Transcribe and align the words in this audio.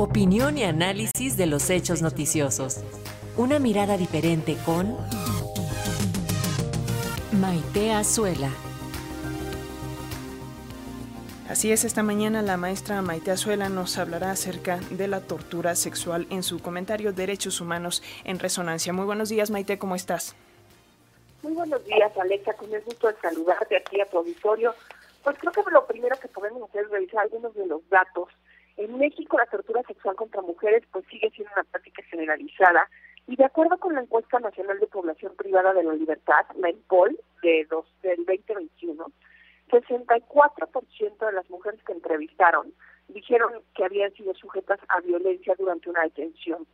Opinión 0.00 0.56
y 0.56 0.64
análisis 0.64 1.36
de 1.36 1.44
los 1.44 1.68
hechos 1.68 2.00
noticiosos. 2.00 2.80
Una 3.36 3.58
mirada 3.58 3.98
diferente 3.98 4.56
con 4.64 4.96
Maite 7.32 7.92
Azuela. 7.92 8.48
Así 11.50 11.70
es, 11.70 11.84
esta 11.84 12.02
mañana 12.02 12.40
la 12.40 12.56
maestra 12.56 13.02
Maite 13.02 13.30
Azuela 13.30 13.68
nos 13.68 13.98
hablará 13.98 14.30
acerca 14.30 14.78
de 14.90 15.06
la 15.06 15.20
tortura 15.20 15.74
sexual 15.74 16.26
en 16.30 16.44
su 16.44 16.62
comentario 16.62 17.12
Derechos 17.12 17.60
Humanos 17.60 18.02
en 18.24 18.38
Resonancia. 18.38 18.94
Muy 18.94 19.04
buenos 19.04 19.28
días, 19.28 19.50
Maite, 19.50 19.78
¿cómo 19.78 19.96
estás? 19.96 20.34
Muy 21.42 21.52
buenos 21.52 21.84
días, 21.84 22.10
Alexa, 22.16 22.54
con 22.54 22.72
el 22.72 22.80
gusto 22.84 23.08
de 23.08 23.16
saludarte 23.20 23.76
aquí 23.76 24.00
a 24.00 24.06
tu 24.06 24.16
auditorio. 24.16 24.74
Pues 25.22 25.36
creo 25.38 25.52
que 25.52 25.70
lo 25.70 25.86
primero 25.86 26.18
que 26.18 26.28
podemos 26.28 26.66
hacer 26.70 26.84
es 26.84 26.90
revisar 26.90 27.20
algunos 27.20 27.52
de 27.52 27.66
los 27.66 27.86
datos. 27.90 28.30
En 28.76 28.98
México 28.98 29.38
la 29.38 29.46
tortura 29.46 29.82
sexual 29.82 30.16
contra 30.16 30.42
mujeres 30.42 30.82
pues 30.92 31.04
sigue 31.10 31.30
siendo 31.30 31.52
una 31.54 31.64
práctica 31.64 32.02
generalizada. 32.04 32.88
Y 33.26 33.36
de 33.36 33.44
acuerdo 33.44 33.78
con 33.78 33.94
la 33.94 34.00
encuesta 34.00 34.40
nacional 34.40 34.80
de 34.80 34.86
población 34.86 35.34
privada 35.36 35.72
de 35.72 35.84
la 35.84 35.94
libertad, 35.94 36.46
la 36.56 36.70
ENPOL, 36.70 37.18
de 37.42 37.66
dos, 37.70 37.86
del 38.02 38.24
2021, 38.24 39.06
64% 39.68 41.26
de 41.26 41.32
las 41.32 41.48
mujeres 41.48 41.80
que 41.84 41.92
entrevistaron 41.92 42.72
dijeron 43.08 43.52
que 43.74 43.84
habían 43.84 44.12
sido 44.14 44.34
sujetas 44.34 44.80
a 44.88 45.00
violencia 45.00 45.54
durante 45.58 45.90
una 45.90 46.02
detención 46.02 46.66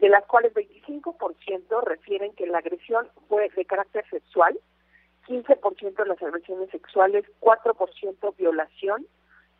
de 0.00 0.08
las 0.08 0.24
cuales 0.26 0.54
25% 0.54 1.84
refieren 1.84 2.32
que 2.34 2.46
la 2.46 2.58
agresión 2.58 3.08
fue 3.28 3.48
de 3.50 3.64
carácter 3.64 4.08
sexual, 4.08 4.58
15% 5.26 5.96
de 5.96 6.06
las 6.06 6.22
agresiones 6.22 6.70
sexuales, 6.70 7.24
4% 7.40 8.36
violación, 8.36 9.06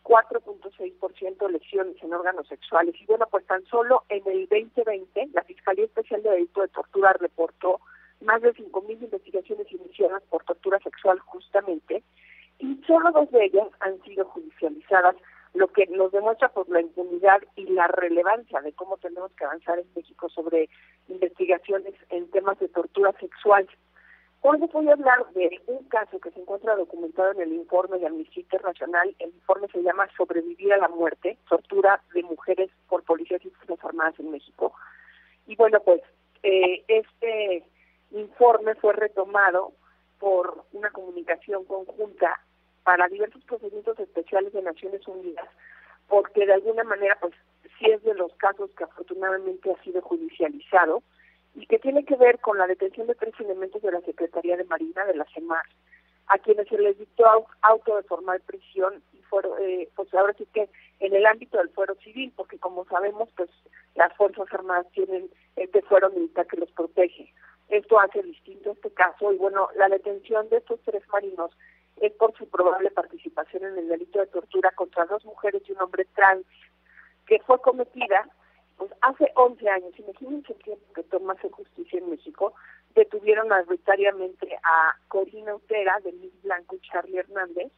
4.6% 0.09 1.51
lesiones 1.51 2.03
en 2.03 2.15
órganos 2.15 2.49
sexuales. 2.49 2.95
Y 2.99 3.05
bueno, 3.05 3.27
pues 3.31 3.47
tan 3.47 3.65
solo 3.67 4.05
en 4.09 4.27
el 4.27 4.49
2020 4.49 5.29
la 5.35 5.43
Fiscalía 5.43 5.85
Especial 5.85 6.23
de 6.23 6.31
Delito 6.31 6.63
de 6.63 6.69
Tortura 6.69 7.13
reportó 7.13 7.81
más 8.23 8.41
de 8.43 8.55
5.000 8.55 9.03
investigaciones 9.03 9.71
iniciadas 9.71 10.23
por 10.31 10.43
tortura 10.45 10.79
sexual 10.81 11.19
justamente, 11.21 12.03
y 12.59 12.81
solo 12.87 13.13
dos 13.13 13.31
de 13.31 13.45
ellas 13.45 13.69
han 13.81 14.03
sido 14.03 14.25
judicializadas 14.25 15.15
lo 15.55 15.69
que 15.69 15.87
nos 15.87 16.13
demuestra 16.13 16.49
por 16.49 16.69
la 16.69 16.81
impunidad 16.81 17.41
y 17.57 17.67
la 17.67 17.87
relevancia 17.89 18.61
de 18.61 18.73
cómo 18.73 18.97
tenemos 18.99 19.33
que 19.33 19.45
avanzar 19.45 19.79
en 19.79 19.87
México 19.95 20.29
sobre 20.29 20.69
investigaciones 21.09 21.95
en 22.11 22.31
temas 22.31 22.59
de 22.59 22.69
tortura 22.69 23.13
sexual. 23.21 23.69
Hoy 24.51 24.59
les 24.61 24.73
voy 24.73 24.89
a 24.89 24.95
hablar 24.95 25.31
de 25.35 25.61
un 25.67 25.85
caso 25.89 26.19
que 26.21 26.31
se 26.31 26.41
encuentra 26.41 26.75
documentado 26.75 27.33
en 27.33 27.43
el 27.43 27.53
informe 27.53 27.99
de 27.99 28.07
Amnistía 28.07 28.45
Internacional. 28.45 29.15
El 29.19 29.29
informe 29.29 29.69
se 29.69 29.83
llama 29.83 30.09
Sobrevivir 30.17 30.73
a 30.73 30.79
la 30.79 30.89
muerte, 30.89 31.37
tortura 31.51 32.01
de 32.15 32.23
mujeres 32.23 32.71
por 32.89 33.03
policías 33.03 33.45
y 33.45 33.51
fuerzas 33.51 33.85
armadas 33.85 34.19
en 34.19 34.31
México. 34.31 34.73
Y 35.47 35.55
bueno, 35.57 35.81
pues 35.81 36.01
eh, 36.43 36.83
este 36.89 37.63
informe 38.11 38.75
fue 38.77 38.95
retomado 38.95 39.73
por 40.19 40.65
una 40.73 40.89
comunicación 40.93 41.67
conjunta 41.67 42.41
para 42.85 43.07
diversos 43.09 43.45
procedimientos 43.45 43.99
especiales 43.99 44.55
de 44.55 44.63
Naciones 44.63 45.07
Unidas, 45.07 45.49
porque 46.09 46.47
de 46.47 46.55
alguna 46.55 46.85
manera, 46.85 47.19
pues, 47.21 47.35
sí 47.79 47.91
es 47.91 48.03
de 48.03 48.15
los 48.15 48.33
casos 48.37 48.71
que 48.79 48.85
afortunadamente 48.85 49.71
ha 49.71 49.83
sido 49.83 50.01
judicializado 50.01 51.03
y 51.59 51.67
que 51.67 51.79
tiene 51.81 52.05
que 52.05 52.17
ver 52.17 52.39
con 52.39 52.57
la 52.57 52.69
detención 52.69 53.09
de 53.09 53.17
tres 53.17 53.35
elementos 53.41 53.83
de 53.83 53.91
la 53.91 54.01
Secretaría 54.03 54.57
de 54.57 54.65
Marina 54.65 55.05
de 55.05 55.17
la 55.17 55.27
CEMAR, 55.35 55.65
a 56.29 56.39
quienes 56.39 56.69
se 56.69 56.79
les 56.79 56.97
dictó 56.97 57.25
auto 57.63 57.97
de 57.97 58.03
formal 58.05 58.41
prisión 58.47 59.03
y 59.13 59.21
fueron, 59.23 59.61
eh, 59.61 59.89
pues 59.97 60.13
ahora 60.15 60.35
sí 60.35 60.47
que 60.55 60.69
en 61.01 61.15
el 61.17 61.27
ámbito 61.27 61.59
del 61.59 61.71
fuero 61.71 61.97
civil, 61.97 62.33
porque 62.37 62.59
como 62.59 62.85
sabemos, 62.85 63.29
pues 63.37 63.51
las 63.97 64.15
Fuerzas 64.17 64.47
Armadas 64.53 64.87
tienen 64.93 65.31
este 65.57 65.83
fuero 65.83 66.11
militar 66.11 66.47
que 66.47 66.59
los 66.59 66.71
protege. 66.71 67.33
Esto 67.69 67.99
hace 67.99 68.23
distinto 68.23 68.73
este 68.73 68.91
caso 68.93 69.33
y 69.33 69.37
bueno, 69.37 69.69
la 69.77 69.89
detención 69.89 70.49
de 70.51 70.59
estos 70.59 70.79
tres 70.85 71.03
marinos 71.13 71.51
es 72.01 72.13
por 72.13 72.37
su 72.37 72.49
probable 72.49 72.93
participación 72.93 73.65
en 73.65 73.79
el 73.79 73.89
delito 73.89 74.21
de 74.21 74.29
tortura 74.29 74.71
contra 74.77 75.07
dos 75.07 75.25
mujeres 75.25 75.63
y 75.67 75.73
un 75.73 75.83
hombre 75.83 76.07
trans 76.15 76.47
que 77.27 77.41
fue 77.41 77.61
cometida 77.61 78.29
pues 78.79 78.91
hace 79.03 79.31
11 79.35 79.69
años. 79.69 79.99
Imagínense 79.99 80.53
el 80.53 80.63
tiempo 80.63 80.93
que 80.95 81.03
toma 81.05 81.35
hacer 81.35 81.51
justicia 81.51 81.99
en 81.99 82.11
México. 82.11 82.55
Detuvieron 82.95 83.53
arbitrariamente 83.53 84.57
a 84.63 84.97
Corina 85.09 85.55
Utera, 85.55 85.99
Denise 86.03 86.39
Blanco 86.43 86.77
y 86.77 86.81
Charlie 86.81 87.19
Hernández 87.19 87.71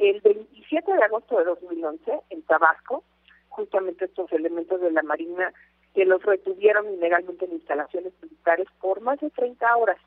el 0.00 0.20
27 0.22 0.92
de 0.92 1.02
agosto 1.04 1.38
de 1.38 1.44
2011 1.44 2.20
en 2.30 2.42
Tabasco, 2.42 3.04
justamente 3.50 4.06
estos 4.06 4.32
elementos 4.32 4.80
de 4.80 4.90
la 4.90 5.02
Marina 5.02 5.52
que 5.94 6.06
los 6.06 6.22
retuvieron 6.22 6.90
ilegalmente 6.90 7.44
en 7.44 7.52
instalaciones 7.52 8.14
militares 8.22 8.66
por 8.80 9.00
más 9.02 9.20
de 9.20 9.28
30 9.28 9.76
horas. 9.76 9.98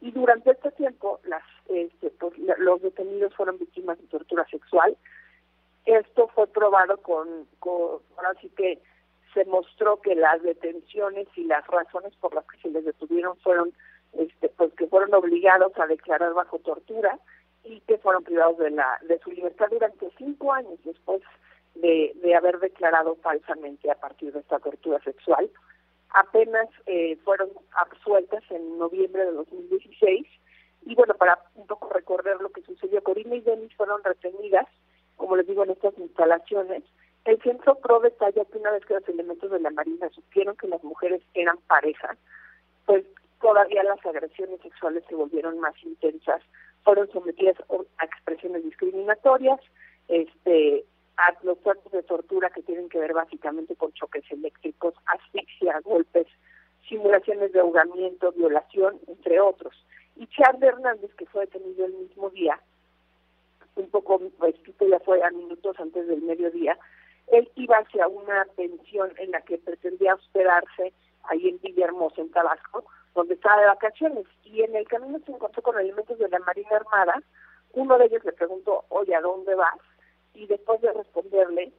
Y 0.00 0.10
durante 0.10 0.50
este 0.50 0.72
tiempo 0.72 1.20
las, 1.24 1.44
este, 1.68 2.10
pues, 2.10 2.32
los 2.58 2.82
detenidos 2.82 3.34
fueron 3.34 3.58
víctimas 3.58 3.98
de 3.98 4.08
tortura 4.08 4.44
sexual. 4.50 4.96
Esto 5.84 6.26
fue 6.34 6.48
probado 6.48 6.96
con, 6.96 7.46
con, 7.60 8.00
ahora 8.16 8.34
sí 8.40 8.50
que 8.56 8.80
se 9.36 9.44
mostró 9.44 10.00
que 10.00 10.14
las 10.14 10.42
detenciones 10.42 11.28
y 11.36 11.44
las 11.44 11.66
razones 11.66 12.14
por 12.16 12.34
las 12.34 12.46
que 12.46 12.58
se 12.62 12.70
les 12.70 12.86
detuvieron 12.86 13.36
fueron, 13.40 13.70
este, 14.14 14.48
pues 14.48 14.72
que 14.72 14.86
fueron 14.86 15.12
obligados 15.12 15.78
a 15.78 15.86
declarar 15.86 16.32
bajo 16.32 16.58
tortura 16.60 17.18
y 17.64 17.80
que 17.80 17.98
fueron 17.98 18.24
privados 18.24 18.56
de 18.56 18.70
la 18.70 18.98
de 19.02 19.18
su 19.18 19.30
libertad 19.30 19.66
durante 19.70 20.10
cinco 20.16 20.54
años 20.54 20.78
después 20.84 21.20
de, 21.74 22.34
haber 22.34 22.58
declarado 22.60 23.16
falsamente 23.16 23.90
a 23.90 23.94
partir 23.96 24.32
de 24.32 24.40
esta 24.40 24.58
tortura 24.58 24.98
sexual 25.00 25.50
apenas 26.10 26.68
eh, 26.86 27.16
fueron 27.24 27.50
absueltas 27.72 28.42
en 28.50 28.78
noviembre 28.78 29.26
de 29.26 29.32
2016 29.32 30.26
y 30.86 30.94
bueno, 30.94 31.14
para 31.14 31.38
un 31.56 31.66
poco 31.66 31.90
recorrer 31.92 32.40
lo 32.40 32.50
que 32.50 32.62
sucedió, 32.62 33.02
Corina 33.02 33.34
y 33.34 33.40
Denis 33.40 33.74
fueron 33.76 34.02
retenidas, 34.04 34.66
como 35.16 35.36
les 35.36 35.46
digo, 35.46 35.64
en 35.64 35.70
estas 35.70 35.98
instalaciones. 35.98 36.84
El 37.26 37.42
Centro 37.42 37.74
PRO 37.74 37.98
detalla 37.98 38.44
que 38.44 38.58
una 38.58 38.70
vez 38.70 38.86
que 38.86 38.94
los 38.94 39.08
elementos 39.08 39.50
de 39.50 39.58
la 39.58 39.70
Marina 39.70 40.08
supieron 40.10 40.56
que 40.56 40.68
las 40.68 40.82
mujeres 40.84 41.20
eran 41.34 41.58
pareja, 41.66 42.16
pues 42.86 43.04
todavía 43.40 43.82
las 43.82 44.04
agresiones 44.06 44.60
sexuales 44.60 45.02
se 45.08 45.16
volvieron 45.16 45.58
más 45.58 45.74
intensas, 45.82 46.40
fueron 46.84 47.10
sometidas 47.10 47.56
a 47.98 48.04
expresiones 48.04 48.62
discriminatorias, 48.62 49.60
este 50.06 50.84
a 51.16 51.34
los 51.42 51.58
cuerpos 51.58 51.90
de 51.92 52.02
tortura 52.04 52.50
que 52.50 52.62
tienen 52.62 52.88
que 52.88 53.00
ver 53.00 53.12
básicamente 53.12 53.74
con 53.74 53.92
choques 53.92 54.24
eléctricos, 54.30 54.94
asfixia, 55.06 55.80
golpes, 55.80 56.26
simulaciones 56.88 57.52
de 57.52 57.60
ahogamiento, 57.60 58.32
violación, 58.32 59.00
entre 59.08 59.40
otros. 59.40 59.74
Y 60.14 60.26
Charlie 60.28 60.66
Hernández, 60.68 61.12
que 61.14 61.26
fue 61.26 61.46
detenido 61.46 61.86
el 61.86 61.94
mismo 61.94 62.30
día, 62.30 62.60
un 63.76 63.88
poco, 63.88 64.20
pues, 64.38 64.54
ya 64.78 65.00
fue 65.00 65.22
a 65.24 65.30
minutos 65.30 65.80
antes 65.80 66.06
del 66.06 66.20
mediodía, 66.22 66.78
una 68.26 68.44
pensión 68.56 69.12
en 69.18 69.30
la 69.30 69.40
que 69.42 69.58
pretendía 69.58 70.14
hospedarse 70.14 70.92
ahí 71.24 71.48
en 71.48 71.60
Villahermosa, 71.60 72.20
en 72.20 72.30
Tabasco, 72.30 72.84
donde 73.14 73.34
estaba 73.34 73.60
de 73.60 73.66
vacaciones. 73.68 74.26
Y 74.44 74.62
en 74.62 74.76
el 74.76 74.86
camino 74.86 75.18
se 75.24 75.32
encontró 75.32 75.62
con 75.62 75.78
elementos 75.78 76.18
de 76.18 76.28
la 76.28 76.38
Marina 76.40 76.76
Armada. 76.76 77.22
Uno 77.72 77.98
de 77.98 78.06
ellos 78.06 78.24
le 78.24 78.32
preguntó, 78.32 78.84
oye, 78.88 79.14
¿a 79.14 79.20
dónde 79.20 79.54
vas? 79.54 79.78
y 80.36 80.46
después 80.46 80.80
de 80.82 80.92
responderle, 80.92 81.72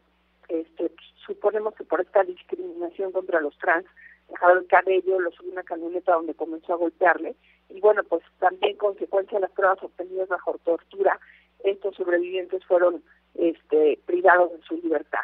este, 0.49 0.91
suponemos 1.25 1.75
que 1.75 1.83
por 1.83 2.01
esta 2.01 2.23
discriminación 2.23 3.11
contra 3.11 3.39
los 3.39 3.57
trans, 3.59 3.85
dejaron 4.29 4.59
el 4.59 4.67
cabello, 4.67 5.19
lo 5.19 5.31
subió 5.31 5.51
a 5.51 5.53
una 5.53 5.63
camioneta 5.63 6.13
donde 6.13 6.33
comenzó 6.33 6.73
a 6.73 6.77
golpearle, 6.77 7.35
y 7.69 7.79
bueno, 7.79 8.03
pues 8.03 8.23
también 8.39 8.77
consecuencia 8.77 9.37
de 9.37 9.43
las 9.43 9.51
pruebas 9.51 9.81
obtenidas 9.83 10.27
bajo 10.27 10.57
tortura, 10.63 11.19
estos 11.63 11.95
sobrevivientes 11.95 12.65
fueron 12.65 13.03
este, 13.35 13.99
privados 14.05 14.51
de 14.51 14.61
su 14.63 14.75
libertad. 14.77 15.21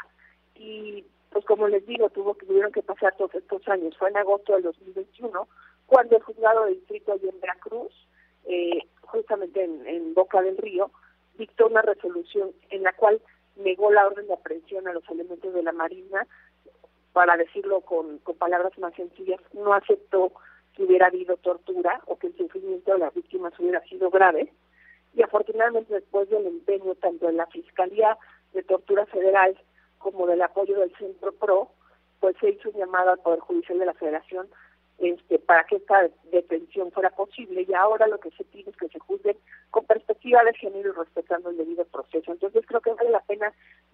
Y 0.64 1.04
pues 1.30 1.44
como 1.46 1.68
les 1.68 1.86
digo, 1.86 2.10
tuvo 2.10 2.36
que 2.36 2.46
tuvieron 2.46 2.72
que 2.72 2.82
pasar 2.82 3.16
todos 3.18 3.36
estos 3.36 3.68
años. 3.68 3.98
Fue 3.98 4.10
en 4.10 4.18
agosto 4.18 4.54
del 4.54 4.64
2021 4.64 5.48
cuando 5.88 6.16
el 6.16 6.24
juzgado 6.24 6.66
de 6.66 6.76
distrito 6.76 7.12
allí 7.12 7.28
en 7.28 7.42
Veracruz, 7.42 7.92
eh, 8.46 8.80
justamente 9.02 9.64
en, 9.64 9.86
en 9.86 10.14
Boca 10.14 10.42
del 10.42 10.58
Río, 10.58 10.90
dictó 11.38 11.68
una 11.68 11.82
resolución 11.82 12.52
en 12.70 12.84
la 12.84 12.94
cual 12.94 13.20
negó 13.58 13.92
la 13.92 14.08
orden 14.08 14.28
de 14.28 14.34
aprehensión 14.34 14.88
a 14.88 14.94
los 14.94 15.08
elementos 15.10 15.54
de 15.54 15.64
la 15.64 15.74
Marina, 15.74 16.26
para 17.12 17.36
decirlo 17.36 17.82
con, 17.82 18.20
con 18.20 18.36
palabras 18.36 18.78
más 18.80 18.94
sencillas, 18.96 19.40
no 19.54 19.74
aceptó 19.74 20.32
que 20.76 20.84
hubiera 20.84 21.08
habido 21.08 21.36
tortura 21.38 22.02
o 22.08 22.18
que 22.18 22.28
el 22.28 22.38
sufrimiento 22.38 22.94
de 22.94 23.00
las 23.00 23.14
víctimas 23.14 23.54
hubiera 23.60 23.82
sido 23.82 24.10
grave. 24.10 24.52
Y 25.14 25.22
afortunadamente 25.22 25.94
después 25.94 26.30
del 26.30 26.48
empeño 26.48 26.96
tanto 26.96 27.28
de 27.28 27.34
la 27.34 27.46
Fiscalía 27.48 28.18
de 28.54 28.64
Tortura 28.64 29.06
Federal 29.06 29.56
como 30.04 30.28
del 30.28 30.42
apoyo 30.42 30.80
del 30.80 30.96
Centro 30.98 31.32
PRO, 31.32 31.72
pues 32.20 32.36
se 32.40 32.52
hizo 32.52 32.70
un 32.70 32.76
llamado 32.76 33.12
al 33.12 33.20
Poder 33.20 33.40
Judicial 33.40 33.80
de 33.80 33.86
la 33.86 33.94
Federación 33.94 34.48
este, 35.00 35.40
para 35.40 35.64
que 35.66 35.78
esta 35.78 36.08
detención 36.32 36.92
fuera 36.92 37.10
posible 37.10 37.66
y 37.68 37.74
ahora 37.74 38.08
lo 38.08 38.20
que 38.20 38.30
se 38.32 38.44
pide 38.44 38.70
es 38.70 38.78
que 38.78 38.90
se 38.90 39.00
juzgue 39.00 39.38
con 39.72 39.86
perspectiva 39.86 40.44
de 40.44 40.54
género 40.54 40.90
y 40.90 40.94
respetando 40.94 41.50
el 41.50 41.58
debido 41.58 41.84
proceso. 41.86 42.32
Entonces 42.32 42.64
creo 42.68 42.82
que 42.82 42.94
vale 42.94 43.10
la 43.10 43.22
pena 43.22 43.52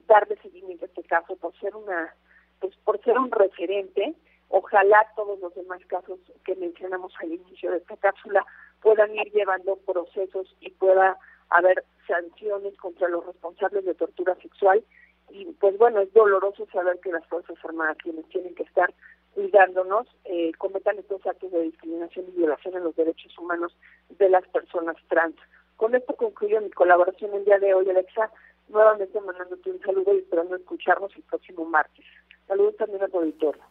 darle 0.08 0.36
seguimiento 0.42 0.86
a 0.86 0.88
este 0.88 1.04
caso 1.04 1.36
por 1.38 1.58
ser 1.60 1.76
una 1.76 2.14
pues 2.60 2.76
por 2.84 3.02
ser 3.04 3.18
un 3.18 3.32
referente, 3.32 4.14
ojalá 4.50 5.08
todos 5.16 5.40
los 5.40 5.56
demás 5.56 5.80
casos 5.86 6.20
que 6.44 6.56
mencionamos 6.56 7.14
al 7.22 7.32
inicio 7.32 7.72
de 7.72 7.78
esta 7.78 7.96
cápsula 7.96 8.46
puedan 8.82 9.16
ir 9.16 9.32
llevando 9.32 9.78
procesos 9.78 10.54
y 10.60 10.70
pueda 10.72 11.18
haber 11.50 11.84
sanciones 12.08 12.76
contra 12.78 13.08
los 13.08 13.26
responsables 13.26 13.86
de 13.86 13.96
tortura 13.96 14.36
sexual. 14.36 14.84
Y 15.31 15.46
pues 15.60 15.78
bueno, 15.78 16.02
es 16.02 16.12
doloroso 16.14 16.68
saber 16.72 17.00
que 17.00 17.12
las 17.12 17.26
Fuerzas 17.28 17.58
Armadas, 17.64 17.98
quienes 18.02 18.28
tienen 18.30 18.56
que 18.56 18.64
estar 18.64 18.94
cuidándonos, 19.34 20.08
eh, 20.26 20.52
cometan 20.58 20.98
estos 20.98 21.26
actos 21.26 21.52
de 21.52 21.64
discriminación 21.64 22.26
y 22.30 22.38
violación 22.38 22.76
a 22.76 22.80
los 22.80 22.96
derechos 22.96 23.38
humanos 23.38 23.76
de 24.10 24.30
las 24.30 24.48
personas 24.50 24.96
trans. 25.08 25.36
Con 25.78 25.96
esto 25.96 26.16
concluyo 26.16 26.60
mi 26.62 26.72
colaboración 26.72 27.34
el 27.34 27.46
día 27.46 27.60
de 27.60 27.74
hoy, 27.74 27.90
Alexa, 27.90 28.31
nuevamente 28.68 29.20
mandándote 29.22 29.72
un 29.72 29.80
saludo 29.81 30.14
y 30.14 30.20
esperando 30.20 30.56
escucharnos 30.56 31.16
el 31.16 31.24
próximo 31.24 31.66
martes. 31.66 32.06
Saludos 32.48 32.76
también 32.78 33.04
a 33.04 33.08
tu 33.08 33.20
auditorio. 33.20 33.62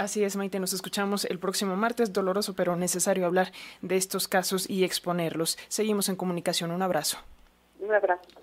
Así 0.00 0.24
es, 0.24 0.34
Maite, 0.34 0.58
nos 0.60 0.72
escuchamos 0.72 1.26
el 1.26 1.38
próximo 1.38 1.76
martes. 1.76 2.12
Doloroso, 2.12 2.54
pero 2.54 2.74
necesario 2.74 3.26
hablar 3.26 3.48
de 3.82 3.96
estos 3.96 4.28
casos 4.28 4.68
y 4.70 4.84
exponerlos. 4.84 5.58
Seguimos 5.68 6.08
en 6.08 6.16
comunicación. 6.16 6.70
Un 6.70 6.80
abrazo. 6.80 7.18
Un 7.80 7.92
abrazo. 7.92 8.39